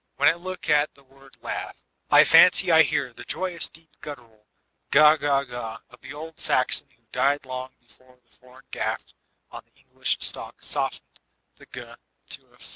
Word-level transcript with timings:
When 0.15 0.27
I 0.29 0.33
look 0.33 0.67
at 0.67 0.95
the 0.95 1.03
word 1.03 1.33
''laugh,'' 1.43 1.83
I 2.09 2.23
fancy 2.23 2.71
I 2.71 2.81
hear 2.81 3.13
the 3.13 3.23
joyous 3.23 3.69
deep 3.69 3.95
gut 4.01 4.17
tural 4.17 4.45
"gha 4.89 5.15
gha 5.15 5.43
gha" 5.43 5.83
of 5.91 6.01
the 6.01 6.11
old 6.11 6.39
Saxon 6.39 6.89
who 6.89 7.03
died 7.11 7.45
long 7.45 7.75
be 7.79 7.85
fore 7.85 8.17
the 8.23 8.35
foreign 8.35 8.65
graft 8.71 9.13
on 9.51 9.61
the 9.63 9.79
English 9.79 10.17
stock 10.19 10.63
softened 10.63 11.19
the 11.57 11.67
"gh" 11.67 11.95
to 12.29 12.47
an 12.47 12.53
"f 12.55 12.69